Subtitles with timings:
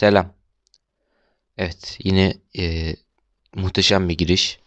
[0.00, 0.32] Selam.
[1.56, 2.94] Evet yine e,
[3.54, 4.58] muhteşem bir giriş.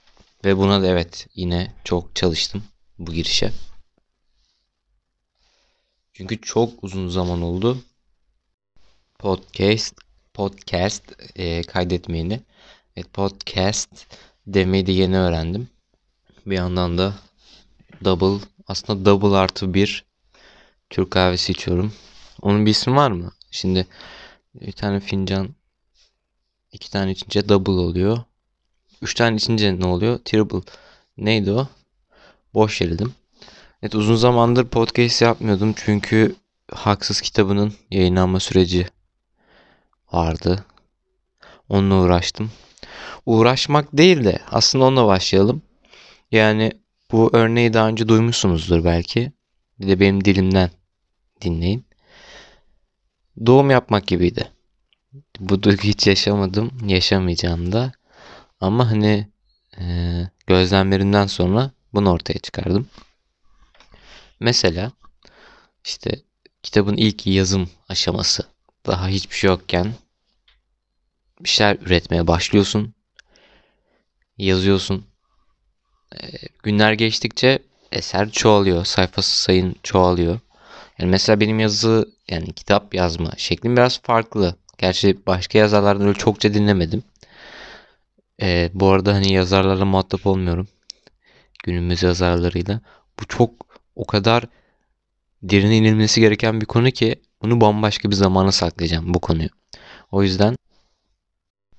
[0.46, 2.64] Ve buna da evet yine çok çalıştım
[3.00, 3.52] bu girişe.
[6.14, 7.84] Çünkü çok uzun zaman oldu.
[9.20, 9.96] Podcast
[10.34, 11.04] podcast
[11.36, 12.40] e, kaydetmeyeni.
[12.96, 14.06] Evet podcast
[14.48, 15.70] demeyi de yeni öğrendim.
[16.46, 17.14] Bir yandan da
[18.04, 20.06] double aslında double artı bir
[20.90, 21.94] Türk kahvesi içiyorum.
[22.42, 23.32] Onun bir ismi var mı?
[23.52, 23.88] Şimdi
[24.56, 25.50] bir tane fincan
[26.72, 28.18] iki tane içince double oluyor.
[29.02, 30.20] Üç tane içince ne oluyor?
[30.26, 30.62] Triple.
[31.18, 31.68] Neydi o?
[32.54, 33.14] Boş yeredim.
[33.82, 36.36] Evet uzun zamandır podcast yapmıyordum çünkü
[36.72, 38.88] Haksız kitabının yayınlanma süreci
[40.12, 40.66] vardı.
[41.70, 42.52] Onunla uğraştım.
[43.26, 45.62] Uğraşmak değil de aslında onunla başlayalım.
[46.32, 46.72] Yani
[47.12, 49.32] bu örneği daha önce duymuşsunuzdur belki.
[49.80, 50.72] Bir de benim dilimden
[51.42, 51.86] dinleyin.
[53.46, 54.52] Doğum yapmak gibiydi.
[55.40, 56.72] Bu duygu hiç yaşamadım.
[56.88, 57.92] Yaşamayacağım da.
[58.62, 59.28] Ama hani
[59.80, 59.84] e,
[60.48, 62.88] gözlemlerimden sonra bunu ortaya çıkardım.
[64.40, 64.92] Mesela
[65.86, 66.22] işte
[66.64, 68.44] kitabın ilk yazım aşaması
[68.86, 69.94] daha hiçbir şey yokken
[71.40, 72.94] bir şeyler üretmeye başlıyorsun.
[74.38, 75.06] Yazıyorsun.
[76.16, 76.28] E,
[76.64, 77.60] günler geçtikçe
[77.92, 78.86] eser çoğalıyor.
[78.86, 80.40] Sayfası sayın çoğalıyor.
[81.00, 84.56] Yani mesela benim yazı yani kitap yazma şeklim biraz farklı.
[84.78, 87.04] Gerçi başka yazarlardan öyle çokça dinlemedim.
[88.42, 90.68] Ee, bu arada hani yazarlarla muhatap olmuyorum.
[91.64, 92.82] Günümüz yazarlarıyla.
[93.20, 93.52] Bu çok
[93.96, 94.44] o kadar
[95.44, 99.50] derine inilmesi gereken bir konu ki bunu bambaşka bir zamana saklayacağım bu konuyu.
[100.12, 100.56] O yüzden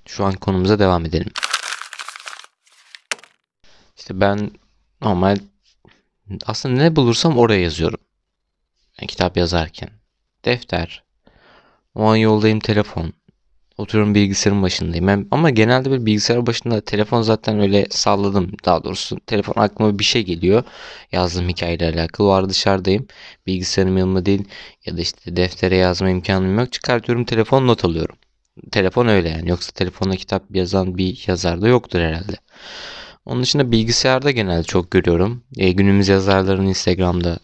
[0.06, 1.32] şu an konumuza devam edelim.
[3.96, 4.50] İşte ben
[5.00, 5.38] normal
[6.46, 8.00] aslında ne bulursam oraya yazıyorum.
[8.98, 9.88] Kitap yazarken.
[10.44, 11.04] Defter.
[11.94, 13.12] O an yoldayım telefon.
[13.78, 15.28] Oturuyorum bilgisayarın başındayım.
[15.30, 18.52] Ama genelde bir bilgisayar başında telefon zaten öyle salladım.
[18.64, 20.62] Daha doğrusu telefon aklıma bir şey geliyor.
[21.12, 22.26] Yazdığım hikayeyle alakalı.
[22.26, 23.06] O ara dışarıdayım.
[23.46, 24.44] Bilgisayarım yanımda değil.
[24.86, 26.72] Ya da işte deftere yazma imkanım yok.
[26.72, 28.16] Çıkartıyorum telefon not alıyorum.
[28.72, 29.50] Telefon öyle yani.
[29.50, 32.36] Yoksa telefonla kitap yazan bir yazar da yoktur herhalde.
[33.24, 35.44] Onun dışında bilgisayarda genelde çok görüyorum.
[35.56, 37.38] E, günümüz yazarların Instagram'da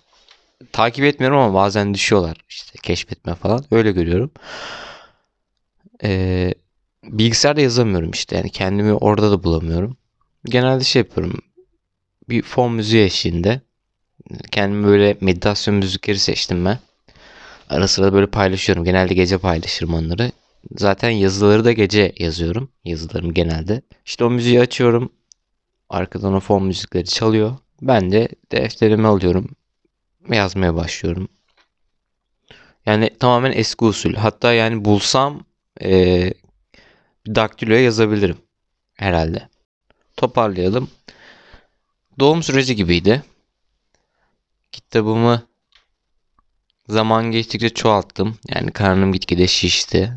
[0.72, 2.36] takip etmiyorum ama bazen düşüyorlar.
[2.48, 3.64] İşte keşfetme falan.
[3.70, 4.30] Öyle görüyorum.
[6.04, 6.54] Ee,
[7.04, 8.36] bilgisayarda yazamıyorum işte.
[8.36, 9.96] Yani kendimi orada da bulamıyorum.
[10.44, 11.38] Genelde şey yapıyorum.
[12.28, 13.60] Bir fon müziği eşliğinde.
[14.50, 16.78] Kendime böyle meditasyon müzikleri seçtim ben.
[17.70, 18.84] Ara sıra böyle paylaşıyorum.
[18.84, 20.32] Genelde gece paylaşırım onları.
[20.76, 22.70] Zaten yazıları da gece yazıyorum.
[22.84, 23.82] Yazılarım genelde.
[24.06, 25.12] İşte o müziği açıyorum.
[25.88, 27.56] Arkadan o fon müzikleri çalıyor.
[27.82, 29.48] Ben de defterimi alıyorum.
[30.28, 31.28] Yazmaya başlıyorum.
[32.86, 34.14] Yani tamamen eski usul.
[34.14, 35.44] Hatta yani bulsam
[35.82, 36.32] e,
[37.26, 38.38] daktiloya yazabilirim
[38.94, 39.48] herhalde.
[40.16, 40.90] Toparlayalım.
[42.18, 43.22] Doğum süreci gibiydi.
[44.72, 45.42] Kitabımı
[46.88, 48.38] zaman geçtikçe çoğalttım.
[48.48, 50.12] Yani karnım gitgide şişti.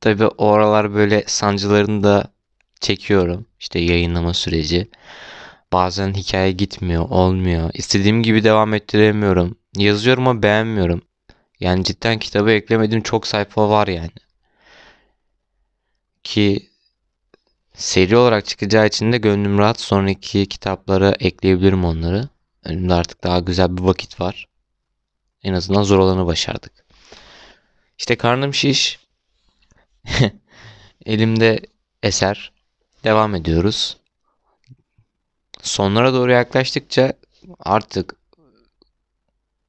[0.00, 2.24] Tabi o aralar böyle sancılarını da
[2.80, 3.46] çekiyorum.
[3.60, 4.90] İşte yayınlama süreci.
[5.72, 7.70] Bazen hikaye gitmiyor, olmuyor.
[7.74, 9.58] İstediğim gibi devam ettiremiyorum.
[9.76, 11.02] Yazıyorum ama beğenmiyorum.
[11.60, 14.10] Yani cidden kitabı eklemediğim çok sayfa var yani.
[16.24, 16.70] Ki
[17.74, 19.80] seri olarak çıkacağı için de gönlüm rahat.
[19.80, 22.28] Sonraki kitaplara ekleyebilirim onları.
[22.64, 24.48] Önümde artık daha güzel bir vakit var.
[25.42, 26.72] En azından zor olanı başardık.
[27.98, 28.98] İşte karnım şiş.
[31.06, 31.60] Elimde
[32.02, 32.52] eser.
[33.04, 33.96] Devam ediyoruz.
[35.62, 37.12] Sonlara doğru yaklaştıkça
[37.58, 38.14] artık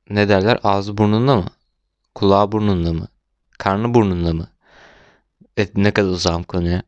[0.10, 1.48] ne derler ağzı burnunda mı?
[2.16, 3.08] Kulağı burnunda mı?
[3.58, 4.50] Karnı burnunda mı?
[5.58, 6.84] Evet, ne kadar uzağım konuya.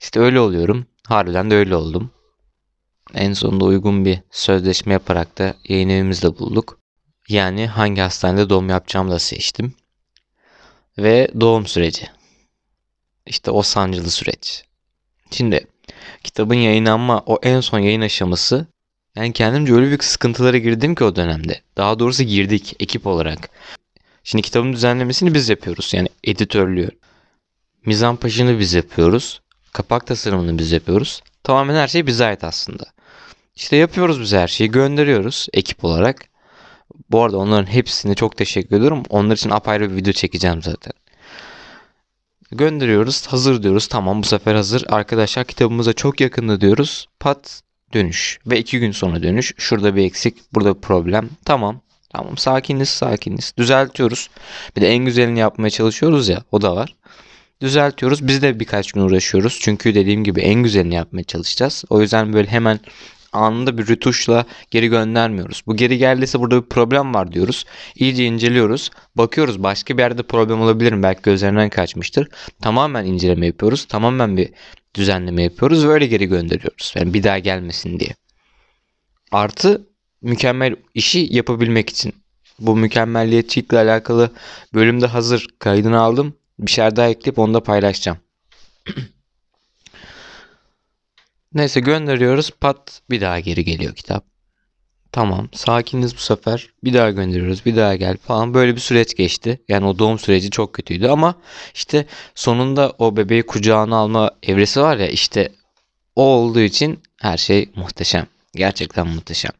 [0.00, 0.86] İşte öyle oluyorum.
[1.06, 2.10] Harbiden de öyle oldum.
[3.14, 6.78] En sonunda uygun bir sözleşme yaparak da yayın evimizde bulduk.
[7.28, 9.74] Yani hangi hastanede doğum yapacağımı da seçtim.
[10.98, 12.08] Ve doğum süreci.
[13.26, 14.64] İşte o sancılı süreç.
[15.30, 15.66] Şimdi
[16.24, 18.66] kitabın yayınlanma o en son yayın aşaması
[19.16, 21.60] yani kendimce öyle büyük sıkıntılara girdim ki o dönemde.
[21.76, 23.50] Daha doğrusu girdik ekip olarak.
[24.24, 25.94] Şimdi kitabın düzenlemesini biz yapıyoruz.
[25.94, 26.90] Yani editörlüğü.
[27.86, 29.40] Mizampajını biz yapıyoruz.
[29.72, 31.22] Kapak tasarımını biz yapıyoruz.
[31.42, 32.84] Tamamen her şey bize ait aslında.
[33.56, 36.24] İşte yapıyoruz biz her şeyi gönderiyoruz ekip olarak.
[37.10, 39.02] Bu arada onların hepsine çok teşekkür ediyorum.
[39.08, 40.92] Onlar için apayrı bir video çekeceğim zaten.
[42.52, 43.26] Gönderiyoruz.
[43.26, 43.86] Hazır diyoruz.
[43.86, 44.84] Tamam bu sefer hazır.
[44.88, 47.08] Arkadaşlar kitabımıza çok yakında diyoruz.
[47.20, 47.62] Pat
[47.94, 48.38] dönüş.
[48.46, 49.52] Ve iki gün sonra dönüş.
[49.58, 50.36] Şurada bir eksik.
[50.54, 51.28] Burada bir problem.
[51.44, 51.80] Tamam.
[52.10, 53.52] Tamam sakiniz sakiniz.
[53.58, 54.30] Düzeltiyoruz.
[54.76, 56.42] Bir de en güzelini yapmaya çalışıyoruz ya.
[56.52, 56.94] O da var.
[57.60, 58.26] düzeltiyoruz.
[58.26, 59.58] Biz de birkaç gün uğraşıyoruz.
[59.62, 61.84] Çünkü dediğim gibi en güzelini yapmaya çalışacağız.
[61.90, 62.80] O yüzden böyle hemen
[63.32, 65.62] anında bir rütuşla geri göndermiyoruz.
[65.66, 67.64] Bu geri geldiyse burada bir problem var diyoruz.
[67.94, 68.90] İyice inceliyoruz.
[69.14, 71.02] Bakıyoruz başka bir yerde problem olabilir mi?
[71.02, 72.28] Belki gözlerinden kaçmıştır.
[72.62, 73.84] Tamamen inceleme yapıyoruz.
[73.84, 74.48] Tamamen bir
[74.94, 76.92] düzenleme yapıyoruz ve öyle geri gönderiyoruz.
[76.96, 78.14] Yani bir daha gelmesin diye.
[79.32, 79.86] Artı
[80.22, 82.14] mükemmel işi yapabilmek için.
[82.58, 84.30] Bu mükemmelliyetçilikle alakalı
[84.74, 86.34] bölümde hazır kaydını aldım.
[86.58, 88.18] Bir şeyler daha ekleyip onu da paylaşacağım.
[91.54, 92.50] Neyse gönderiyoruz.
[92.50, 94.24] Pat bir daha geri geliyor kitap.
[95.12, 96.68] Tamam sakiniz bu sefer.
[96.84, 97.66] Bir daha gönderiyoruz.
[97.66, 98.54] Bir daha gel falan.
[98.54, 99.60] Böyle bir süreç geçti.
[99.68, 101.34] Yani o doğum süreci çok kötüydü ama
[101.74, 105.52] işte sonunda o bebeği kucağına alma evresi var ya işte
[106.16, 108.26] o olduğu için her şey muhteşem.
[108.54, 109.52] Gerçekten muhteşem.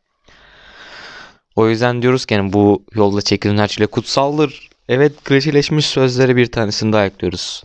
[1.57, 4.69] O yüzden diyoruz ki yani bu yolda çekilen her şeyle kutsaldır.
[4.89, 7.65] Evet klişeleşmiş sözlere bir tanesini daha ekliyoruz.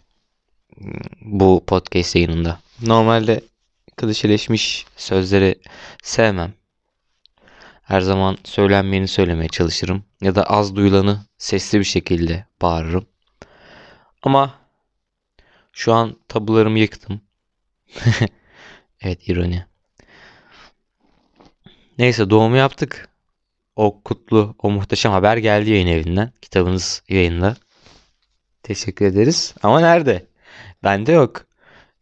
[1.22, 2.60] Bu podcast yayınında.
[2.82, 3.42] Normalde
[3.98, 5.60] klişeleşmiş sözleri
[6.04, 6.54] sevmem.
[7.84, 10.04] Her zaman söylenmeyeni söylemeye çalışırım.
[10.22, 13.06] Ya da az duyulanı sesli bir şekilde bağırırım.
[14.24, 14.54] Ama
[15.74, 17.22] şu an tabularımı yıktım.
[19.02, 19.66] evet ironi.
[21.98, 23.10] Neyse doğumu yaptık.
[23.76, 26.32] O kutlu, o muhteşem haber geldi yayın evinden.
[26.42, 27.56] Kitabınız yayında.
[28.64, 29.54] Teşekkür ederiz.
[29.64, 30.26] Ama nerede?
[30.84, 31.46] Bende yok.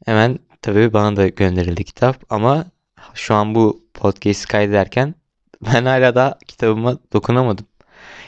[0.06, 2.66] Hemen tabii bana da gönderildi kitap ama
[3.14, 5.16] şu an bu podcast kaydederken
[5.62, 7.66] ben hala da kitabıma dokunamadım.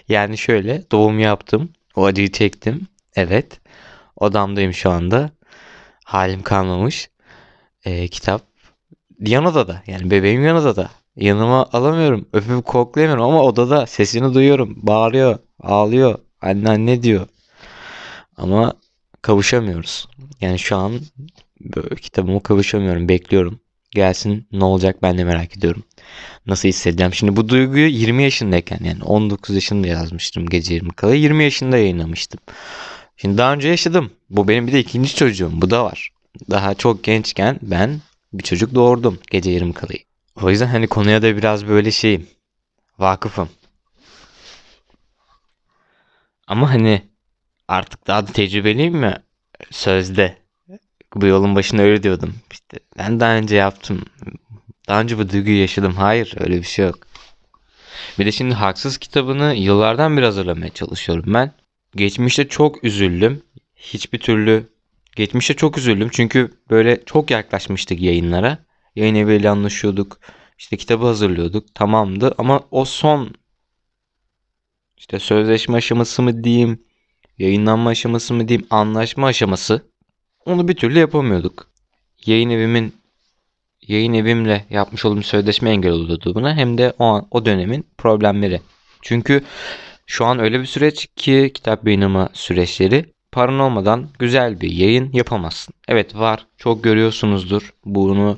[0.09, 1.69] Yani şöyle doğum yaptım.
[1.95, 2.87] O acıyı çektim.
[3.15, 3.59] Evet.
[4.15, 5.29] Odamdayım şu anda.
[6.05, 7.09] Halim kalmamış.
[7.85, 8.41] Ee, kitap
[9.19, 9.83] yan odada.
[9.87, 10.89] Yani bebeğim yan odada.
[11.15, 12.25] Yanıma alamıyorum.
[12.33, 14.75] Öpüp koklayamıyorum ama odada sesini duyuyorum.
[14.77, 15.39] Bağırıyor.
[15.63, 16.19] Ağlıyor.
[16.41, 17.27] Anne anne diyor.
[18.37, 18.73] Ama
[19.21, 20.07] kavuşamıyoruz.
[20.41, 20.99] Yani şu an
[22.01, 23.09] kitabıma kavuşamıyorum.
[23.09, 23.59] Bekliyorum.
[23.91, 25.83] Gelsin ne olacak ben de merak ediyorum.
[26.45, 27.13] Nasıl hissedeceğim?
[27.13, 31.15] Şimdi bu duyguyu 20 yaşındayken yani 19 yaşında yazmıştım gece 20 kala.
[31.15, 32.39] 20 yaşında yayınlamıştım.
[33.17, 34.11] Şimdi daha önce yaşadım.
[34.29, 35.51] Bu benim bir de ikinci çocuğum.
[35.53, 36.11] Bu da var.
[36.49, 38.01] Daha çok gençken ben
[38.33, 39.99] bir çocuk doğurdum gece 20 kalayı.
[40.41, 42.27] O yüzden hani konuya da biraz böyle şeyim.
[42.99, 43.49] Vakıfım.
[46.47, 47.01] Ama hani
[47.67, 49.15] artık daha da tecrübeliyim mi?
[49.71, 50.44] Sözde.
[51.15, 52.35] Bu yolun başında öyle diyordum.
[52.51, 54.01] İşte ben daha önce yaptım.
[54.87, 55.93] Daha önce bu duyguyu yaşadım.
[55.93, 57.07] Hayır öyle bir şey yok.
[58.19, 61.51] Bir de şimdi Haksız kitabını yıllardan bir hazırlamaya çalışıyorum ben.
[61.95, 63.41] Geçmişte çok üzüldüm.
[63.75, 64.69] Hiçbir türlü
[65.15, 66.09] geçmişte çok üzüldüm.
[66.11, 68.57] Çünkü böyle çok yaklaşmıştık yayınlara.
[68.95, 70.19] Yayın eviyle anlaşıyorduk.
[70.57, 71.75] İşte kitabı hazırlıyorduk.
[71.75, 73.35] Tamamdı ama o son
[74.97, 76.83] işte sözleşme aşaması mı diyeyim,
[77.37, 79.94] yayınlanma aşaması mı diyeyim, anlaşma aşaması
[80.45, 81.67] onu bir türlü yapamıyorduk.
[82.25, 82.93] Yayın evimin
[83.87, 88.61] yayın evimle yapmış olduğum sözleşme engel oluyordu buna hem de o an, o dönemin problemleri.
[89.01, 89.43] Çünkü
[90.05, 95.73] şu an öyle bir süreç ki kitap yayınlama süreçleri paran olmadan güzel bir yayın yapamazsın.
[95.87, 96.47] Evet var.
[96.57, 97.73] Çok görüyorsunuzdur.
[97.85, 98.37] Bunu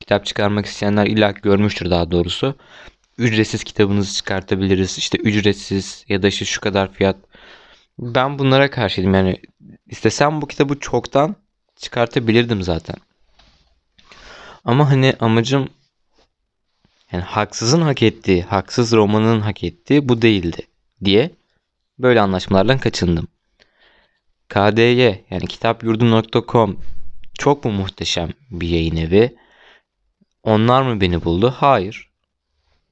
[0.00, 2.54] kitap çıkarmak isteyenler illa görmüştür daha doğrusu.
[3.18, 4.98] Ücretsiz kitabınızı çıkartabiliriz.
[4.98, 7.16] İşte ücretsiz ya da işte şu kadar fiyat.
[7.98, 9.14] Ben bunlara karşıydım.
[9.14, 9.36] Yani
[9.88, 11.36] istesem bu kitabı çoktan
[11.76, 12.96] çıkartabilirdim zaten.
[14.64, 15.68] Ama hani amacım
[17.12, 20.66] yani haksızın hak ettiği, haksız romanın hak ettiği bu değildi
[21.04, 21.30] diye
[21.98, 23.28] böyle anlaşmalardan kaçındım.
[24.48, 26.80] KDY yani kitapyurdu.com
[27.34, 29.36] çok mu muhteşem bir yayın evi?
[30.42, 31.54] Onlar mı beni buldu?
[31.56, 32.10] Hayır.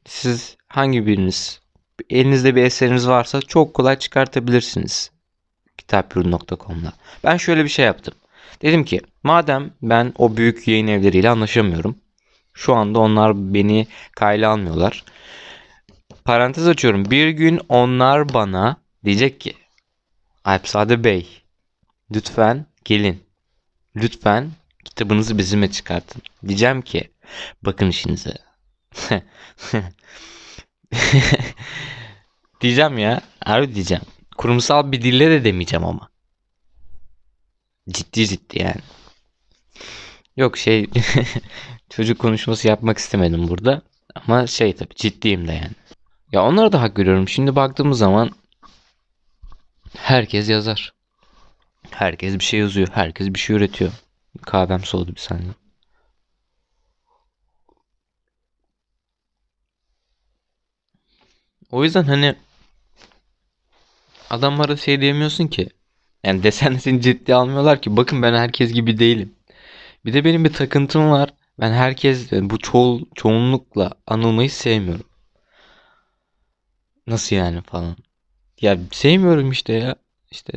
[0.06, 1.60] Siz hangi biriniz
[2.10, 5.10] elinizde bir eseriniz varsa çok kolay çıkartabilirsiniz
[5.86, 6.92] kitapyurdu.com'da.
[7.24, 8.14] Ben şöyle bir şey yaptım.
[8.62, 11.98] Dedim ki madem ben o büyük yayın evleriyle anlaşamıyorum.
[12.54, 15.04] Şu anda onlar beni kayla almıyorlar.
[16.24, 17.10] Parantez açıyorum.
[17.10, 19.54] Bir gün onlar bana diyecek ki
[20.44, 21.42] Alpsade Bey
[22.14, 23.24] lütfen gelin.
[23.96, 24.50] Lütfen
[24.84, 26.22] kitabınızı bizimle çıkartın.
[26.46, 27.10] Diyeceğim ki
[27.62, 28.34] bakın işinize.
[32.60, 33.20] diyeceğim ya.
[33.44, 34.04] Harbi diyeceğim.
[34.36, 36.08] Kurumsal bir dille de demeyeceğim ama.
[37.90, 38.80] Ciddi ciddi yani.
[40.36, 40.86] Yok şey
[41.90, 43.82] çocuk konuşması yapmak istemedim burada.
[44.14, 45.72] Ama şey tabii ciddiyim de yani.
[46.32, 47.28] Ya onlara da hak veriyorum.
[47.28, 48.30] Şimdi baktığımız zaman
[49.96, 50.92] herkes yazar.
[51.90, 52.88] Herkes bir şey yazıyor.
[52.92, 53.92] Herkes bir şey üretiyor.
[54.42, 55.52] Kahvem soğudu bir saniye.
[61.70, 62.36] O yüzden hani
[64.30, 65.68] adamlara şey diyemiyorsun ki
[66.24, 67.96] Yani desen de seni ciddi almıyorlar ki.
[67.96, 69.34] Bakın ben herkes gibi değilim.
[70.04, 71.34] Bir de benim bir takıntım var.
[71.60, 75.06] Ben herkes bu çoğul, çoğunlukla anılmayı sevmiyorum.
[77.06, 77.96] Nasıl yani falan.
[78.60, 79.96] Ya sevmiyorum işte ya.
[80.30, 80.52] İşte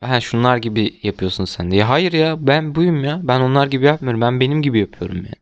[0.00, 1.76] ha şunlar gibi yapıyorsun sen de.
[1.76, 3.20] Ya hayır ya ben buyum ya.
[3.22, 4.20] Ben onlar gibi yapmıyorum.
[4.20, 5.34] Ben benim gibi yapıyorum yani.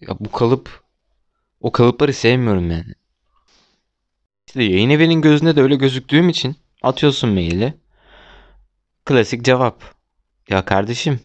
[0.00, 0.82] Ya bu kalıp
[1.60, 2.94] o kalıpları sevmiyorum yani.
[4.50, 7.74] İşte yayın evinin gözünde de öyle gözüktüğüm için atıyorsun maili.
[9.04, 9.82] Klasik cevap.
[10.48, 11.20] Ya kardeşim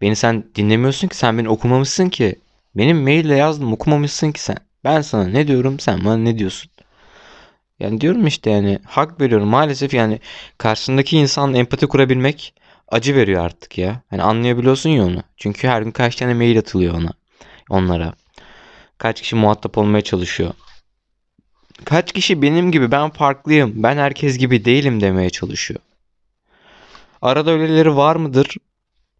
[0.00, 2.34] beni sen dinlemiyorsun ki sen beni okumamışsın ki.
[2.74, 4.56] Benim maille yazdım okumamışsın ki sen.
[4.84, 6.70] Ben sana ne diyorum sen bana ne diyorsun?
[7.80, 10.20] Yani diyorum işte yani hak veriyorum maalesef yani
[10.58, 12.54] karşısındaki insan empati kurabilmek
[12.88, 14.02] acı veriyor artık ya.
[14.10, 15.22] Hani anlayabiliyorsun ya onu.
[15.36, 17.10] Çünkü her gün kaç tane mail atılıyor ona
[17.70, 18.14] onlara.
[18.98, 20.54] Kaç kişi muhatap olmaya çalışıyor.
[21.84, 25.80] Kaç kişi benim gibi ben farklıyım, ben herkes gibi değilim demeye çalışıyor.
[27.22, 28.56] Arada öyleleri var mıdır?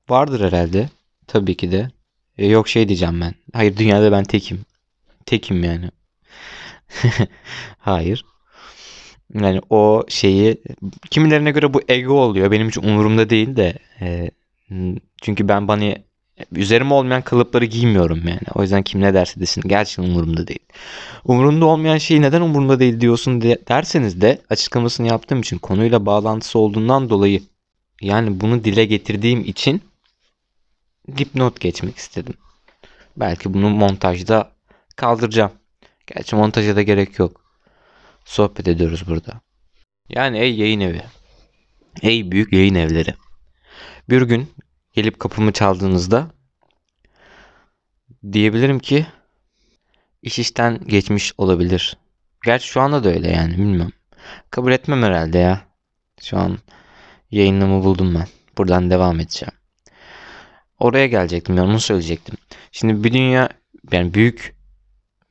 [0.09, 0.91] Vardır herhalde.
[1.27, 1.91] Tabii ki de.
[2.39, 3.35] E, yok şey diyeceğim ben.
[3.53, 4.61] Hayır dünyada ben tekim.
[5.27, 5.91] Tekim yani.
[7.79, 8.25] Hayır.
[9.35, 10.63] Yani o şeyi
[11.11, 12.51] kimilerine göre bu ego oluyor.
[12.51, 13.79] Benim hiç umurumda değil de.
[14.01, 14.31] E,
[15.23, 15.95] çünkü ben bana
[16.53, 18.41] üzerime olmayan kalıpları giymiyorum yani.
[18.55, 20.61] O yüzden kim ne derse desin gerçekten umurumda değil.
[21.25, 26.59] Umurumda olmayan şey neden umurumda değil diyorsun de, derseniz de açıklamasını yaptığım için konuyla bağlantısı
[26.59, 27.43] olduğundan dolayı
[28.01, 29.83] yani bunu dile getirdiğim için
[31.19, 32.35] dipnot geçmek istedim.
[33.17, 34.53] Belki bunu montajda
[34.97, 35.53] kaldıracağım.
[36.07, 37.41] Gerçi montaja da gerek yok.
[38.25, 39.41] Sohbet ediyoruz burada.
[40.09, 41.03] Yani ey yayın evi.
[42.03, 43.15] Ey büyük yayın evleri.
[44.09, 44.51] Bir gün
[44.93, 46.31] gelip kapımı çaldığınızda
[48.33, 49.07] diyebilirim ki
[50.23, 51.97] iş işten geçmiş olabilir.
[52.45, 53.93] Gerçi şu anda da öyle yani bilmiyorum.
[54.51, 55.61] Kabul etmem herhalde ya.
[56.21, 56.59] Şu an
[57.31, 58.27] yayınımı buldum ben.
[58.59, 59.53] Buradan devam edeceğim.
[60.79, 62.35] Oraya gelecektim ya onu söyleyecektim.
[62.73, 63.49] Şimdi bir dünya
[63.93, 64.55] yani büyük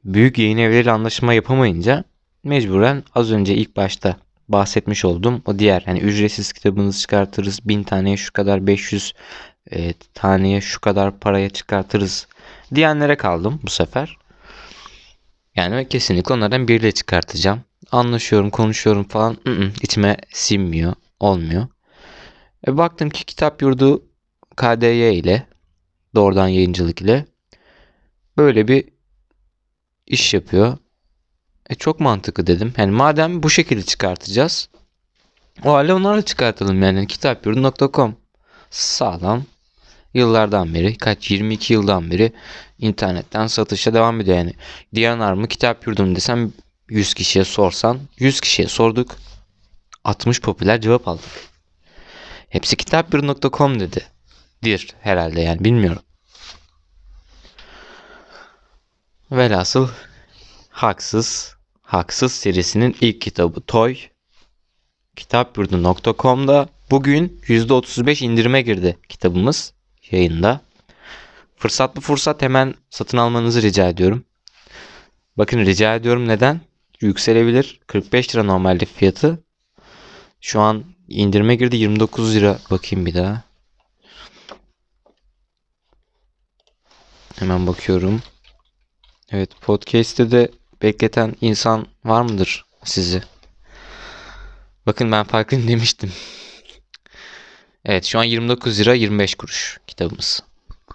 [0.04, 2.04] büyük yayın evleri anlaşma yapamayınca
[2.44, 4.18] mecburen az önce ilk başta
[4.50, 9.14] bahsetmiş olduğum o diğer yani ücretsiz kitabınızı çıkartırız bin taneye şu kadar 500
[9.72, 12.28] e, taneye şu kadar paraya çıkartırız
[12.76, 14.18] diyenlere kaldım bu sefer.
[15.56, 17.62] Yani kesinlikle onlardan biriyle çıkartacağım.
[17.92, 19.38] Anlaşıyorum, konuşuyorum falan.
[19.46, 21.68] I-ı, içime sinmiyor, olmuyor.
[22.68, 24.04] E, baktım ki kitap yurdu
[24.56, 25.48] KDY ile
[26.16, 27.26] doğrudan yayıncılık ile
[28.38, 28.86] böyle bir
[30.08, 30.78] iş yapıyor.
[31.70, 32.74] E çok mantıklı dedim.
[32.78, 34.70] Yani madem bu şekilde çıkartacağız.
[35.64, 38.16] O halde onlarla çıkartalım yani kitapyurdu.com
[38.70, 39.44] sağlam
[40.14, 42.34] yıllardan beri kaç 22 yıldan beri
[42.80, 44.54] internetten satışa devam ediyor yani.
[44.96, 46.54] Diyanar mı kitap yurdum desem
[46.90, 49.16] 100 kişiye sorsan 100 kişiye sorduk
[50.04, 51.50] 60 popüler cevap aldık.
[52.50, 54.08] Hepsi kitapyurdu.com dedi.
[54.64, 56.02] Dir herhalde yani bilmiyorum.
[59.32, 59.90] Velhasıl
[60.70, 61.59] Haksız
[61.90, 63.98] Haksız serisinin ilk kitabı Toy
[65.16, 69.74] kitapyurdu.com'da bugün %35 indirime girdi kitabımız
[70.12, 70.62] yayında.
[71.56, 74.26] Fırsatlı fırsat hemen satın almanızı rica ediyorum.
[75.38, 76.62] Bakın rica ediyorum neden?
[77.02, 77.80] Yükselebilir.
[77.88, 79.44] 45 lira normalde fiyatı.
[80.42, 82.60] Şu an indirime girdi 29 lira.
[82.72, 83.44] Bakayım bir daha.
[87.40, 88.22] Hemen bakıyorum.
[89.32, 93.24] Evet podcast'te de bekleten insan var mıdır sizi?
[94.86, 96.12] Bakın ben farklıyım demiştim.
[97.86, 100.44] Evet şu an 29 lira 25 kuruş kitabımız.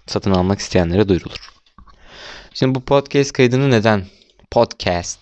[0.07, 1.51] Satın almak isteyenlere duyurulur.
[2.55, 4.07] Şimdi bu podcast kaydını neden?
[4.51, 5.19] Podcast.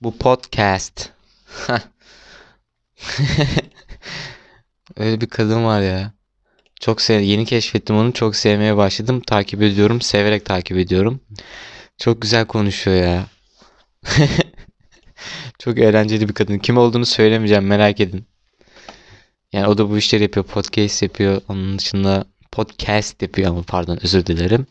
[0.00, 1.10] Bu podcast.
[4.96, 6.12] Öyle bir kadın var ya.
[6.80, 8.12] Çok sev yeni keşfettim onu.
[8.12, 9.20] Çok sevmeye başladım.
[9.20, 10.00] Takip ediyorum.
[10.00, 11.20] Severek takip ediyorum.
[11.98, 13.26] Çok güzel konuşuyor ya.
[15.58, 16.58] Çok eğlenceli bir kadın.
[16.58, 18.26] Kim olduğunu söylemeyeceğim merak edin.
[19.52, 20.46] Yani o da bu işleri yapıyor.
[20.46, 21.42] Podcast yapıyor.
[21.48, 24.66] Onun dışında podcast yapıyor ama pardon özür dilerim.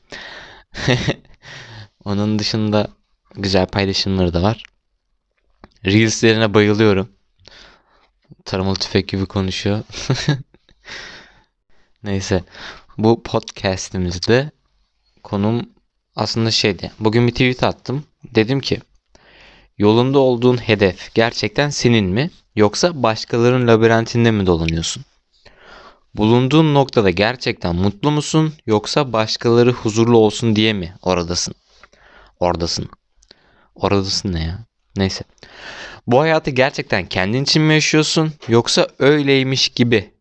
[2.06, 2.88] Onun dışında
[3.36, 4.64] güzel paylaşımları da var.
[5.86, 7.10] Reels'lerine bayılıyorum.
[8.46, 9.84] Taramalı tüfek gibi konuşuyor.
[12.04, 12.44] Neyse.
[12.98, 14.52] Bu podcast'imizde
[15.24, 15.70] konum
[16.16, 16.92] aslında şeydi.
[17.00, 18.04] Bugün bir tweet attım.
[18.24, 18.82] Dedim ki
[19.82, 25.06] Yolunda olduğun hedef gerçekten senin mi yoksa başkalarının labirentinde mi dolanıyorsun?
[26.16, 31.56] Bulunduğun noktada gerçekten mutlu musun yoksa başkaları huzurlu olsun diye mi oradasın?
[32.40, 32.90] Oradasın.
[33.76, 34.66] Oradasın ne ya?
[34.98, 35.24] Neyse.
[36.08, 40.14] Bu hayatı gerçekten kendin için mi yaşıyorsun yoksa öyleymiş gibi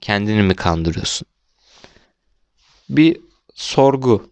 [0.00, 1.28] kendini mi kandırıyorsun?
[2.88, 3.20] Bir
[3.54, 4.30] sorgu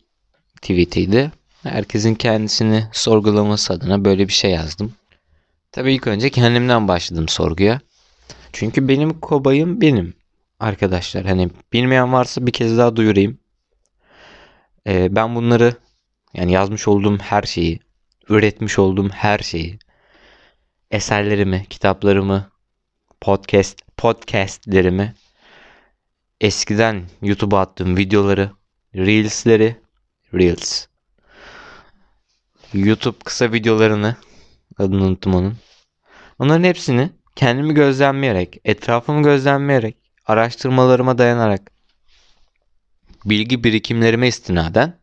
[0.63, 1.33] tweetiydi.
[1.71, 4.93] Herkesin kendisini sorgulaması adına böyle bir şey yazdım.
[5.73, 7.81] Tabii ilk önce kendimden başladım sorguya.
[8.53, 10.15] Çünkü benim kobayım benim
[10.61, 11.25] arkadaşlar.
[11.25, 13.39] Hani bilmeyen varsa bir kez daha duyurayım.
[14.87, 15.75] Ee, ben bunları
[16.35, 17.81] yani yazmış olduğum her şeyi,
[18.29, 19.79] üretmiş olduğum her şeyi,
[20.91, 22.51] eserlerimi, kitaplarımı,
[23.21, 25.15] podcast, podcastlerimi,
[26.41, 28.51] eskiden YouTube'a attığım videoları,
[28.95, 29.77] Reels'leri,
[30.35, 30.87] Reels,
[32.75, 34.17] YouTube kısa videolarını,
[34.79, 35.57] adını unuttum onun.
[36.39, 41.73] Onların hepsini kendimi gözlemleyerek, etrafımı gözlemleyerek, araştırmalarıma dayanarak,
[43.25, 44.99] bilgi birikimlerime istinaden,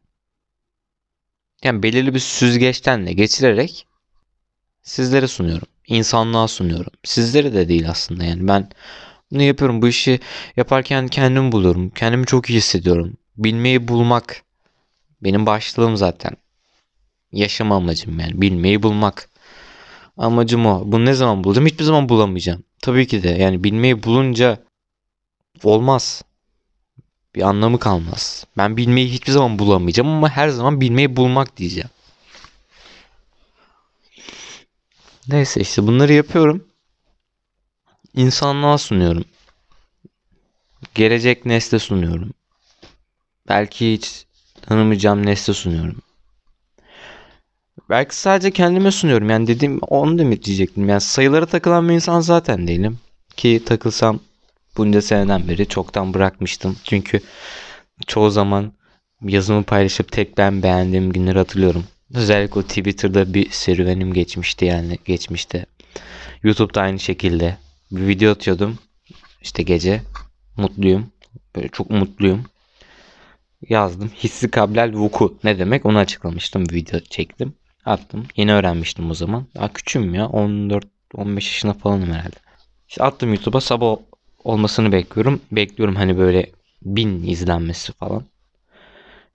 [1.64, 3.88] yani belirli bir süzgeçten geçirerek
[4.82, 5.68] sizlere sunuyorum.
[5.88, 6.92] İnsanlığa sunuyorum.
[7.04, 8.70] Sizlere de değil aslında yani ben
[9.32, 9.82] bunu yapıyorum.
[9.82, 10.20] Bu işi
[10.58, 11.90] yaparken kendimi buluyorum.
[11.90, 13.18] Kendimi çok iyi hissediyorum.
[13.38, 14.44] Bilmeyi bulmak
[15.22, 16.41] benim başlığım zaten.
[17.32, 19.30] Yaşam amacım yani bilmeyi bulmak.
[20.18, 20.84] Amacım o.
[20.86, 21.68] Bunu ne zaman bulacağım?
[21.68, 22.64] Hiçbir zaman bulamayacağım.
[22.82, 24.64] Tabii ki de yani bilmeyi bulunca
[25.64, 26.24] olmaz.
[27.36, 28.46] Bir anlamı kalmaz.
[28.58, 31.90] Ben bilmeyi hiçbir zaman bulamayacağım ama her zaman bilmeyi bulmak diyeceğim.
[35.28, 36.68] Neyse işte bunları yapıyorum.
[38.16, 39.26] İnsanlığa sunuyorum.
[40.96, 42.34] Gelecek nesle sunuyorum.
[43.50, 44.26] Belki hiç
[44.62, 46.02] tanımayacağım nesle sunuyorum.
[47.90, 49.30] Belki sadece kendime sunuyorum.
[49.30, 50.90] Yani dediğim onu demek diyecektim.
[50.90, 53.00] Yani sayılara takılan bir insan zaten değilim.
[53.38, 54.20] Ki takılsam
[54.78, 56.78] bunca seneden beri çoktan bırakmıştım.
[56.84, 57.22] Çünkü
[58.08, 58.74] çoğu zaman
[59.22, 61.84] yazımı paylaşıp tek ben beğendiğim günleri hatırlıyorum.
[62.14, 65.66] Özellikle o Twitter'da bir serüvenim geçmişti yani geçmişti.
[66.44, 67.58] YouTube'da aynı şekilde
[67.92, 68.80] bir video atıyordum.
[69.42, 70.02] İşte gece
[70.58, 71.12] mutluyum.
[71.56, 72.46] Böyle çok mutluyum.
[73.70, 74.12] Yazdım.
[74.24, 76.64] Hissi kablel vuku ne demek onu açıklamıştım.
[76.64, 77.54] Video çektim.
[77.86, 78.28] Attım.
[78.36, 79.48] Yeni öğrenmiştim o zaman.
[79.56, 80.28] Daha küçüğüm ya.
[80.28, 82.36] 14 15 yaşında falanım herhalde.
[82.90, 83.98] İşte attım YouTube'a sabah
[84.44, 85.42] olmasını bekliyorum.
[85.52, 88.24] Bekliyorum hani böyle bin izlenmesi falan.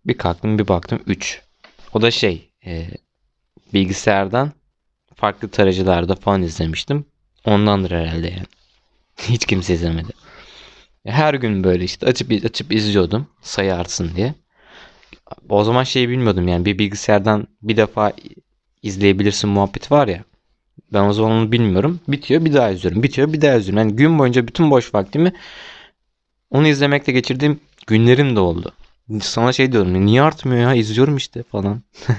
[0.06, 1.42] Bir kalktım bir baktım 3.
[1.94, 2.87] O da şey e,
[3.74, 4.52] bilgisayardan
[5.14, 7.06] farklı tarayıcılarda falan izlemiştim.
[7.44, 8.46] Ondandır herhalde yani.
[9.18, 10.12] Hiç kimse izlemedi.
[11.06, 14.35] Her gün böyle işte açıp açıp izliyordum sayı artsın diye.
[15.49, 18.12] O zaman şeyi bilmiyordum yani bir bilgisayardan bir defa
[18.83, 20.25] izleyebilirsin muhabbeti var ya.
[20.92, 22.01] Ben o zaman onu bilmiyorum.
[22.09, 23.03] Bitiyor bir daha izliyorum.
[23.03, 23.88] Bitiyor bir daha izliyorum.
[23.88, 25.33] Yani gün boyunca bütün boş vaktimi
[26.51, 28.73] onu izlemekle geçirdiğim günlerim de oldu.
[29.21, 31.83] Sana şey diyorum niye artmıyor ya izliyorum işte falan.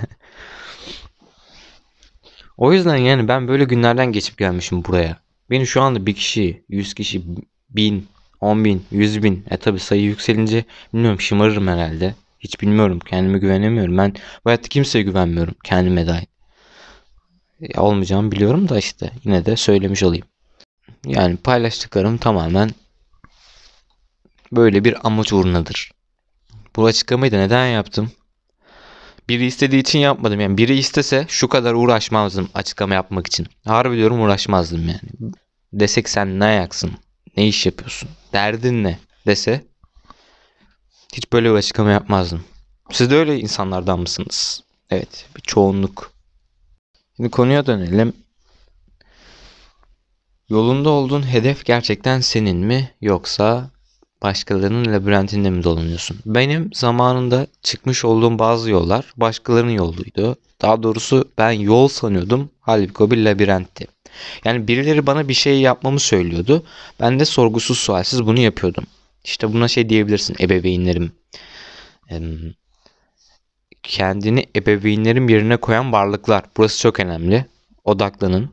[2.58, 5.20] o yüzden yani ben böyle günlerden geçip gelmişim buraya.
[5.50, 7.22] Beni şu anda bir kişi, yüz kişi,
[7.70, 8.08] bin,
[8.42, 9.46] on bin, yüz bin.
[9.50, 12.16] E tabi sayı yükselince bilmiyorum şımarırım herhalde.
[12.48, 13.00] Hiç bilmiyorum.
[13.00, 13.98] Kendime güvenemiyorum.
[13.98, 15.56] Ben bu hayatta kimseye güvenmiyorum.
[15.64, 16.28] Kendime dair.
[17.60, 20.26] Ya olmayacağımı biliyorum da işte yine de söylemiş olayım.
[21.06, 22.70] Yani paylaştıklarım tamamen
[24.52, 25.92] böyle bir amaç uğrunadır.
[26.76, 28.12] Bu açıklamayı da neden yaptım?
[29.30, 30.40] Biri istediği için yapmadım.
[30.40, 33.48] Yani biri istese şu kadar uğraşmazdım açıklama yapmak için.
[33.66, 35.34] Harbi diyorum uğraşmazdım yani.
[35.74, 36.92] Desek sen ne ayaksın?
[37.38, 38.10] Ne iş yapıyorsun?
[38.34, 39.00] Derdin ne?
[39.26, 39.66] Dese
[41.14, 42.44] hiç böyle bir açıklama yapmazdım.
[42.92, 44.64] Siz de öyle insanlardan mısınız?
[44.90, 46.12] Evet, bir çoğunluk.
[47.16, 48.14] Şimdi konuya dönelim.
[50.50, 53.70] Yolunda olduğun hedef gerçekten senin mi yoksa
[54.22, 56.20] başkalarının labirentinde mi dolanıyorsun?
[56.26, 60.36] Benim zamanında çıkmış olduğum bazı yollar başkalarının yoluydu.
[60.62, 62.50] Daha doğrusu ben yol sanıyordum.
[62.62, 63.88] Halbuki o bir labirentti.
[64.46, 66.64] Yani birileri bana bir şey yapmamı söylüyordu.
[67.00, 68.84] Ben de sorgusuz sualsiz bunu yapıyordum.
[69.28, 71.12] İşte buna şey diyebilirsin ebeveynlerim.
[73.84, 76.44] Kendini ebeveynlerin yerine koyan varlıklar.
[76.58, 77.46] Burası çok önemli.
[77.84, 78.50] Odaklanın.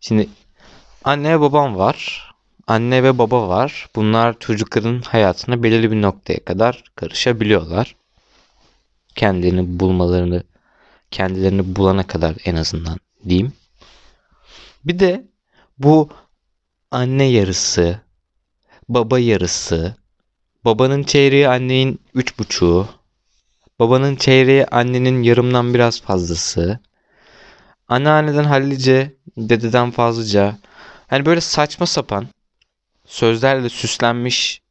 [0.00, 0.28] Şimdi
[1.04, 2.30] anne ve babam var.
[2.66, 3.88] Anne ve baba var.
[3.96, 7.96] Bunlar çocukların hayatına belirli bir noktaya kadar karışabiliyorlar.
[9.14, 10.42] Kendini bulmalarını,
[11.10, 13.52] kendilerini bulana kadar en azından diyeyim.
[14.84, 15.28] Bir de
[15.78, 16.08] bu
[16.90, 18.00] anne yarısı,
[18.90, 19.96] baba yarısı,
[20.64, 22.88] babanın çeyreği annenin üç buçuğu,
[23.78, 26.78] babanın çeyreği annenin yarımdan biraz fazlası,
[27.88, 30.58] anneanneden hallice, dededen fazlaca,
[31.06, 32.26] hani böyle saçma sapan
[33.06, 34.62] sözlerle süslenmiş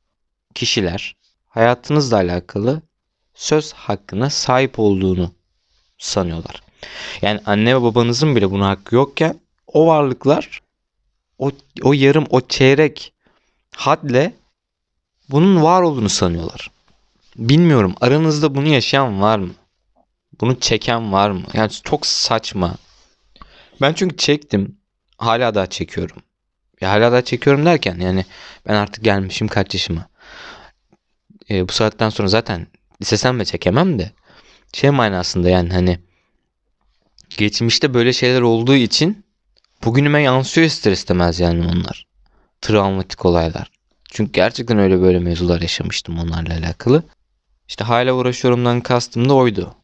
[0.55, 1.15] kişiler
[1.49, 2.81] hayatınızla alakalı
[3.33, 5.31] söz hakkına sahip olduğunu
[5.97, 6.61] sanıyorlar.
[7.21, 10.61] Yani anne ve babanızın bile buna hakkı yokken o varlıklar
[11.37, 11.51] o,
[11.83, 13.13] o yarım o çeyrek
[13.79, 14.33] hadle
[15.29, 16.71] bunun var olduğunu sanıyorlar.
[17.35, 19.53] Bilmiyorum aranızda bunu yaşayan var mı?
[20.41, 21.43] Bunu çeken var mı?
[21.53, 22.75] Yani çok saçma.
[23.81, 24.77] Ben çünkü çektim.
[25.17, 26.17] Hala daha çekiyorum.
[26.81, 28.25] Ya hala daha çekiyorum derken yani
[28.67, 30.09] ben artık gelmişim kaç yaşıma.
[31.49, 32.67] Ee, bu saatten sonra zaten
[32.99, 34.11] istesem de çekemem de.
[34.73, 35.99] Şey manasında yani hani
[37.37, 39.25] geçmişte böyle şeyler olduğu için
[39.85, 42.08] bugünüme yansıyor ister istemez yani onlar.
[42.61, 43.71] Travmatik olaylar.
[44.11, 47.03] Çünkü gerçekten öyle böyle mevzular yaşamıştım onlarla alakalı.
[47.67, 49.75] İşte hala uğraşıyorumdan kastım da oydu.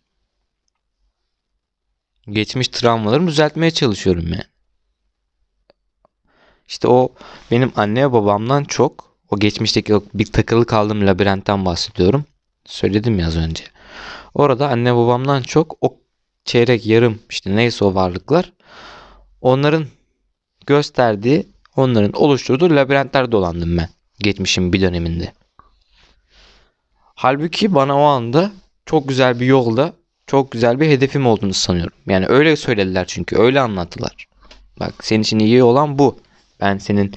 [2.30, 4.44] Geçmiş travmalarımı düzeltmeye çalışıyorum yani.
[6.68, 7.14] İşte o
[7.52, 12.26] benim anne ve babamdan çok o geçmişteki o bir takılı kaldığım labirentten bahsediyorum.
[12.66, 13.64] Söyledim ya az önce.
[14.34, 15.98] Orada anne babamdan çok o
[16.46, 18.54] çeyrek yarım işte neyse o varlıklar
[19.42, 19.88] onların
[20.66, 25.34] gösterdiği onların oluşturduğu labirentler dolandım ben geçmişim bir döneminde.
[27.16, 28.52] Halbuki bana o anda
[28.86, 29.94] çok güzel bir yolda
[30.28, 31.94] çok güzel bir hedefim olduğunu sanıyorum.
[32.08, 34.28] Yani öyle söylediler çünkü öyle anlattılar.
[34.80, 36.20] Bak senin için iyi olan bu.
[36.62, 37.16] Ben senin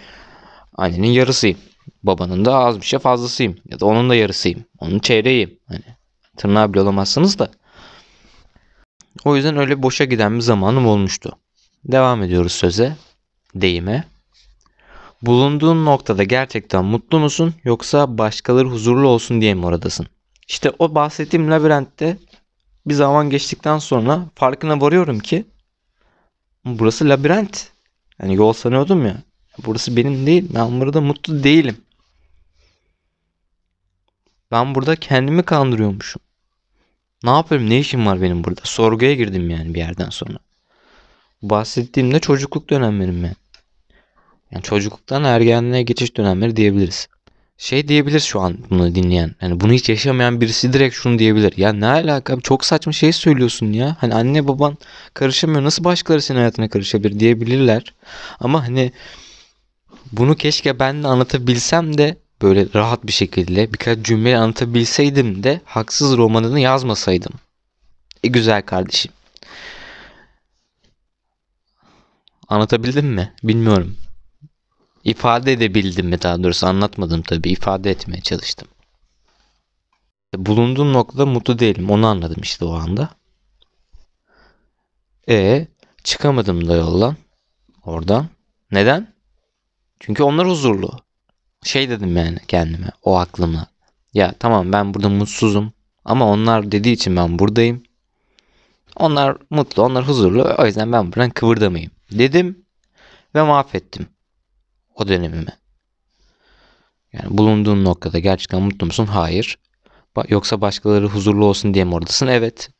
[0.77, 1.59] annenin yarısıyım.
[2.03, 3.57] Babanın da az bir şey fazlasıyım.
[3.69, 4.65] Ya da onun da yarısıyım.
[4.79, 5.59] Onun çeyreğiyim.
[5.69, 5.85] Hani
[6.37, 7.51] tırnağı bile olamazsınız da.
[9.25, 11.39] O yüzden öyle boşa giden bir zamanım olmuştu.
[11.85, 12.97] Devam ediyoruz söze.
[13.55, 14.05] Deyime.
[15.23, 20.07] Bulunduğun noktada gerçekten mutlu musun yoksa başkaları huzurlu olsun diye mi oradasın?
[20.49, 22.17] İşte o bahsettiğim labirentte
[22.87, 25.45] bir zaman geçtikten sonra farkına varıyorum ki
[26.65, 27.73] burası labirent.
[28.23, 29.23] Yani yol sanıyordum ya.
[29.67, 30.51] Burası benim değil.
[30.55, 31.77] Ben burada mutlu değilim.
[34.51, 36.23] Ben burada kendimi kandırıyormuşum.
[37.25, 37.71] Ne yapıyorum?
[37.71, 38.61] Ne işim var benim burada?
[38.65, 40.39] Sorguya girdim yani bir yerden sonra.
[41.43, 43.35] Bahsettiğimde çocukluk dönemlerim ben.
[44.51, 47.09] Yani çocukluktan ergenliğe geçiş dönemleri diyebiliriz.
[47.59, 49.35] Şey diyebilir şu an bunu dinleyen.
[49.41, 51.53] Yani bunu hiç yaşamayan birisi direkt şunu diyebilir.
[51.57, 52.41] Ya ne alaka?
[52.41, 53.97] Çok saçma şey söylüyorsun ya.
[54.01, 54.79] Hani anne baban
[55.15, 55.65] karışamıyor.
[55.65, 57.95] Nasıl başkaları senin hayatına karışabilir diyebilirler.
[58.41, 58.93] Ama hani
[60.13, 66.17] bunu keşke ben de anlatabilsem de böyle rahat bir şekilde birkaç cümle anlatabilseydim de haksız
[66.17, 67.33] romanını yazmasaydım.
[68.25, 69.13] E güzel kardeşim.
[72.49, 73.33] Anlatabildim mi?
[73.45, 73.97] Bilmiyorum.
[75.09, 77.51] İfade edebildim mi daha doğrusu anlatmadım tabii.
[77.51, 78.69] ifade etmeye çalıştım.
[80.37, 81.91] Bulunduğum noktada mutlu değilim.
[81.91, 83.11] Onu anladım işte o anda.
[85.29, 85.67] E
[86.05, 87.17] çıkamadım da yoldan.
[87.85, 88.27] Oradan.
[88.71, 89.15] Neden?
[90.01, 90.91] Çünkü onlar huzurlu.
[91.63, 93.67] Şey dedim yani kendime o aklıma.
[94.15, 95.73] Ya tamam ben burada mutsuzum.
[96.05, 97.83] Ama onlar dediği için ben buradayım.
[98.97, 100.55] Onlar mutlu, onlar huzurlu.
[100.59, 101.93] O yüzden ben buradan kıvırdamayayım.
[102.11, 102.65] Dedim
[103.35, 104.07] ve mahvettim
[104.99, 105.59] o dönemimi.
[107.13, 109.07] Yani bulunduğun noktada gerçekten mutlu musun?
[109.07, 109.59] Hayır.
[110.29, 112.27] Yoksa başkaları huzurlu olsun diye mi oradasın?
[112.27, 112.71] Evet.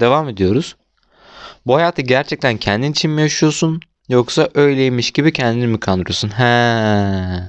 [0.00, 0.76] Devam ediyoruz.
[1.66, 3.80] Bu hayatı gerçekten kendin için mi yaşıyorsun?
[4.08, 6.28] Yoksa öyleymiş gibi kendini mi kandırıyorsun?
[6.28, 7.40] He.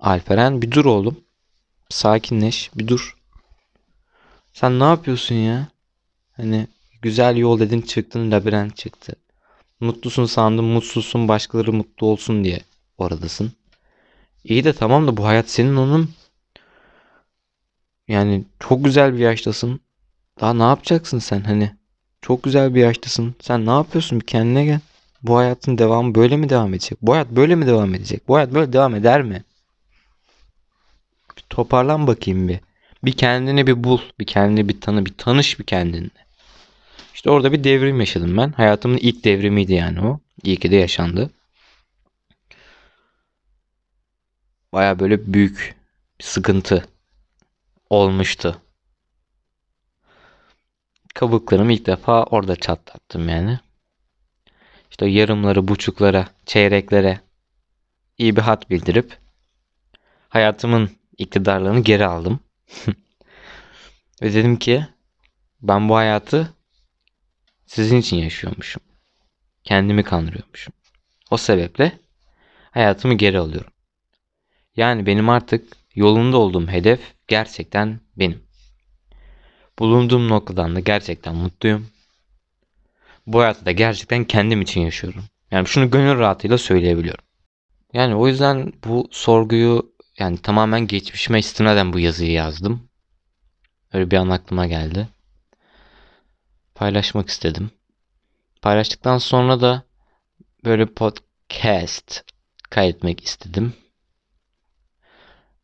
[0.00, 1.20] Alperen bir dur oğlum.
[1.88, 3.16] Sakinleş bir dur.
[4.52, 5.68] Sen ne yapıyorsun ya?
[6.36, 6.66] Hani
[7.02, 9.12] güzel yol dedin çıktın labirent çıktı.
[9.80, 12.60] Mutlusun sandım mutsuzsun başkaları mutlu olsun diye
[12.98, 13.52] oradasın.
[14.44, 16.10] İyi de tamam da bu hayat senin onun.
[18.08, 19.80] Yani çok güzel bir yaştasın.
[20.40, 21.76] Daha ne yapacaksın sen hani?
[22.22, 23.34] Çok güzel bir yaştasın.
[23.40, 24.20] Sen ne yapıyorsun?
[24.20, 24.80] Bir kendine gel.
[25.22, 26.98] Bu hayatın devamı böyle mi devam edecek?
[27.02, 28.28] Bu hayat böyle mi devam edecek?
[28.28, 29.44] Bu hayat böyle devam eder mi?
[31.36, 32.60] Bir toparlan bakayım bir.
[33.04, 33.98] Bir kendini bir bul.
[34.20, 35.06] Bir kendini bir tanı.
[35.06, 36.25] Bir tanış bir kendinle.
[37.26, 38.52] İşte orada bir devrim yaşadım ben.
[38.52, 40.20] Hayatımın ilk devrimiydi yani o.
[40.42, 41.30] İyi ki de yaşandı.
[44.72, 45.76] Baya böyle büyük
[46.20, 46.88] bir sıkıntı
[47.90, 48.62] olmuştu.
[51.14, 53.58] Kabuklarımı ilk defa orada çatlattım yani.
[54.90, 57.20] İşte yarımları, buçuklara, çeyreklere
[58.18, 59.18] iyi bir hat bildirip
[60.28, 62.40] hayatımın iktidarlarını geri aldım.
[64.22, 64.86] Ve dedim ki
[65.62, 66.55] ben bu hayatı
[67.66, 68.82] sizin için yaşıyormuşum.
[69.64, 70.74] Kendimi kandırıyormuşum.
[71.30, 71.98] O sebeple
[72.70, 73.72] hayatımı geri alıyorum.
[74.76, 78.42] Yani benim artık yolunda olduğum hedef gerçekten benim.
[79.78, 81.88] Bulunduğum noktadan da gerçekten mutluyum.
[83.26, 85.24] Bu hayatı da gerçekten kendim için yaşıyorum.
[85.50, 87.24] Yani şunu gönül rahatıyla söyleyebiliyorum.
[87.92, 92.88] Yani o yüzden bu sorguyu yani tamamen geçmişime istinaden bu yazıyı yazdım.
[93.92, 95.08] Öyle bir an aklıma geldi.
[96.76, 97.70] Paylaşmak istedim.
[98.62, 99.82] Paylaştıktan sonra da
[100.64, 102.24] böyle podcast
[102.70, 103.72] kaydetmek istedim.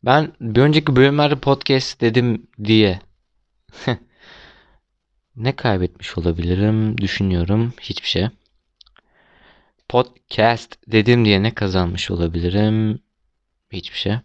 [0.03, 2.99] Ben bir önceki bölümlerde podcast dedim diye
[5.35, 7.73] ne kaybetmiş olabilirim düşünüyorum.
[7.81, 8.27] Hiçbir şey.
[9.89, 12.99] Podcast dedim diye ne kazanmış olabilirim?
[13.71, 14.15] Hiçbir şey.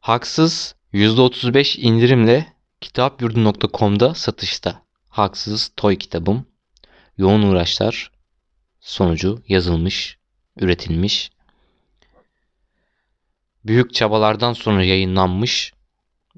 [0.00, 4.82] Haksız %35 indirimle kitapyurdu.com'da satışta.
[5.08, 6.46] Haksız toy kitabım.
[7.18, 8.10] Yoğun uğraşlar
[8.80, 10.18] sonucu yazılmış,
[10.56, 11.30] üretilmiş.
[13.64, 15.72] Büyük çabalardan sonra yayınlanmış.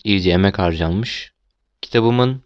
[0.04, 1.32] iyice emek harcanmış.
[1.82, 2.42] Kitabımın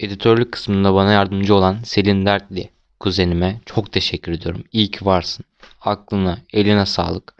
[0.00, 4.64] editörlük kısmında bana yardımcı olan Selin Dertli kuzenime çok teşekkür ediyorum.
[4.72, 5.44] İyi ki varsın.
[5.80, 7.34] Aklına, eline sağlık.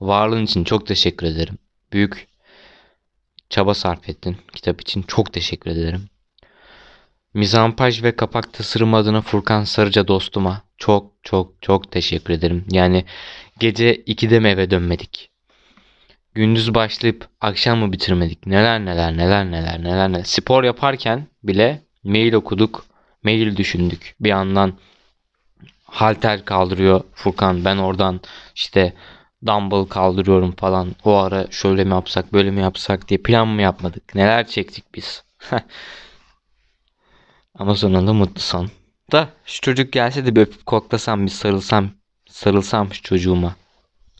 [0.00, 1.58] Varlığın için çok teşekkür ederim.
[1.92, 2.28] Büyük
[3.50, 5.02] çaba sarf ettin kitap için.
[5.02, 6.08] Çok teşekkür ederim.
[7.34, 12.64] Mizampaj ve kapak tasarım adına Furkan Sarıca dostuma çok çok çok teşekkür ederim.
[12.70, 13.04] Yani
[13.58, 15.30] gece 2'de mi eve dönmedik?
[16.34, 18.46] Gündüz başlayıp akşam mı bitirmedik?
[18.46, 20.24] Neler neler neler neler neler neler.
[20.24, 22.84] Spor yaparken bile mail okuduk,
[23.22, 24.14] mail düşündük.
[24.20, 24.78] Bir yandan
[25.84, 27.64] halter kaldırıyor Furkan.
[27.64, 28.20] Ben oradan
[28.54, 28.92] işte
[29.46, 30.94] dumbbell kaldırıyorum falan.
[31.04, 34.14] O ara şöyle mi yapsak böyle mi yapsak diye plan mı yapmadık?
[34.14, 35.24] Neler çektik biz?
[37.58, 38.70] Ama sonunda mutlu son.
[39.12, 41.90] Da şu çocuk gelse de bir öpüp koklasam bir sarılsam.
[42.28, 43.56] Sarılsam şu çocuğuma.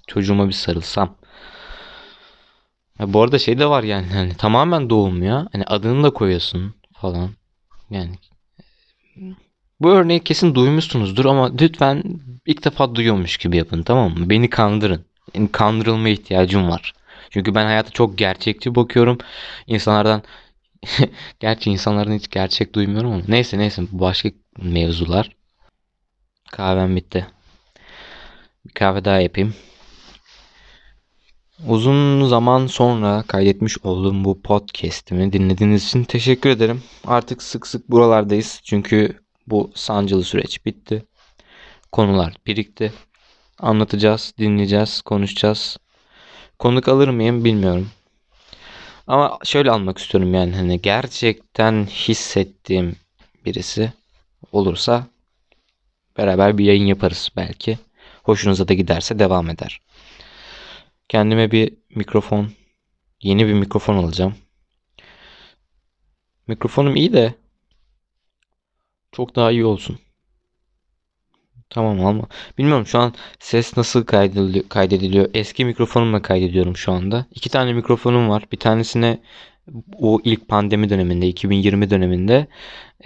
[0.07, 1.17] Çocuğuma bir sarılsam.
[2.99, 5.49] Ya bu arada şey de var yani hani tamamen doğum ya.
[5.53, 7.31] Hani adını da koyuyorsun falan.
[7.91, 8.19] Yani
[9.81, 12.03] bu örneği kesin duymuşsunuzdur ama lütfen
[12.47, 14.31] ilk defa duyuyormuş gibi yapın tamam mı?
[14.31, 15.05] Beni kandırın.
[15.53, 16.93] Kandırılma ihtiyacım var.
[17.31, 19.19] Çünkü ben hayata çok gerçekçi bakıyorum.
[19.67, 20.23] İnsanlardan
[21.41, 25.37] gerçi insanlardan hiç gerçek duymuyorum ama neyse neyse bu başka mevzular.
[26.53, 27.27] Kahvem bitti.
[28.67, 29.55] Bir kahve daha yapayım.
[31.69, 36.83] Uzun zaman sonra kaydetmiş olduğum bu podcast'imi dinlediğiniz için teşekkür ederim.
[37.07, 38.61] Artık sık sık buralardayız.
[38.65, 41.05] Çünkü bu sancılı süreç bitti.
[41.93, 42.93] Konular birikti.
[43.59, 45.77] Anlatacağız, dinleyeceğiz, konuşacağız.
[46.59, 47.91] Konuk alır mıyım bilmiyorum.
[49.07, 52.97] Ama şöyle almak istiyorum yani hani gerçekten hissettiğim
[53.45, 53.93] birisi
[54.53, 55.07] olursa
[56.17, 57.79] beraber bir yayın yaparız belki.
[58.23, 59.81] Hoşunuza da giderse devam eder.
[61.09, 62.51] Kendime bir mikrofon,
[63.23, 64.35] yeni bir mikrofon alacağım.
[66.47, 67.35] Mikrofonum iyi de
[69.13, 69.99] çok daha iyi olsun.
[71.75, 74.05] Tamam ama bilmiyorum şu an ses nasıl
[74.69, 75.31] kaydediliyor.
[75.35, 77.27] Eski mikrofonumla kaydediyorum şu anda.
[77.31, 78.45] İki tane mikrofonum var.
[78.53, 79.19] Bir tanesine
[79.99, 82.47] o ilk pandemi döneminde 2020 döneminde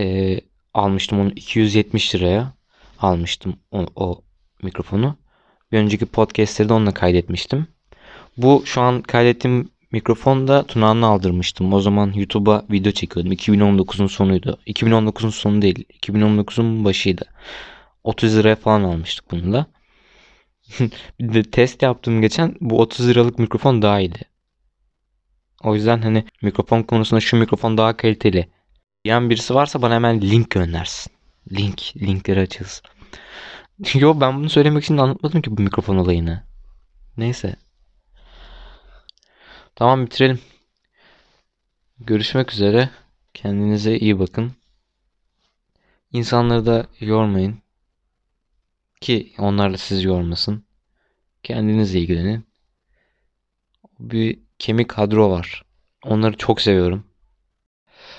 [0.00, 0.36] e,
[0.74, 2.52] almıştım onu 270 liraya
[2.98, 4.22] almıştım o, o
[4.62, 5.16] mikrofonu.
[5.72, 7.66] Bir önceki podcast'leri de onunla kaydetmiştim.
[8.36, 11.72] Bu şu an kaydettiğim mikrofonu da Tunağan'la aldırmıştım.
[11.72, 13.32] O zaman YouTube'a video çekiyordum.
[13.32, 14.58] 2019'un sonuydu.
[14.66, 15.84] 2019'un sonu değil.
[16.02, 17.24] 2019'un başıydı.
[18.04, 19.66] 30 liraya falan almıştık bunu da.
[21.20, 22.56] bir de test yaptım geçen.
[22.60, 24.20] Bu 30 liralık mikrofon daha iyiydi.
[25.62, 28.48] O yüzden hani mikrofon konusunda şu mikrofon daha kaliteli.
[29.04, 31.12] Diyen birisi varsa bana hemen link göndersin.
[31.52, 32.86] Link, linkleri açılsın.
[33.94, 36.42] Yo ben bunu söylemek için anlatmadım ki bu mikrofon olayını.
[37.16, 37.56] Neyse.
[39.74, 40.40] Tamam bitirelim.
[42.00, 42.90] Görüşmek üzere.
[43.34, 44.52] Kendinize iyi bakın.
[46.12, 47.58] İnsanları da yormayın.
[49.00, 50.64] Ki onlar da sizi yormasın.
[51.42, 52.46] Kendinizle ilgilenin.
[54.00, 55.64] Bir kemik kadro var.
[56.04, 57.04] Onları çok seviyorum.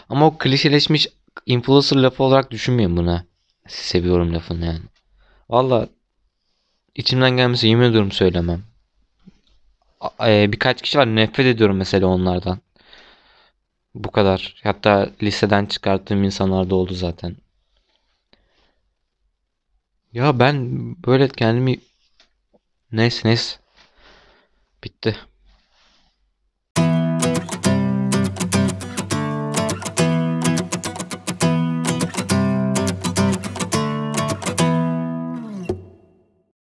[0.09, 1.07] Ama o klişeleşmiş
[1.45, 3.25] influencer lafı olarak düşünmeyin buna.
[3.67, 4.85] Seviyorum lafını yani.
[5.49, 5.89] Valla
[6.95, 8.63] içimden gelmesi yemin ediyorum söylemem.
[10.27, 12.59] E, birkaç kişi var nefret ediyorum mesela onlardan.
[13.95, 14.55] Bu kadar.
[14.63, 17.35] Hatta liseden çıkarttığım insanlar da oldu zaten.
[20.13, 21.79] Ya ben böyle kendimi...
[22.91, 23.57] Neyse neyse.
[24.83, 25.15] Bitti.